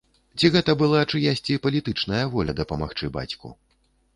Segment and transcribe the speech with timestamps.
[0.37, 3.53] Ці гэта была чыясьці палітычная воля дапамагчы бацьку?